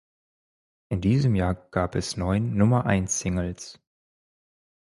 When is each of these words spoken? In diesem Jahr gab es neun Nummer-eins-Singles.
In 0.89 0.99
diesem 1.01 1.35
Jahr 1.35 1.53
gab 1.53 1.93
es 1.93 2.17
neun 2.17 2.57
Nummer-eins-Singles. 2.57 3.79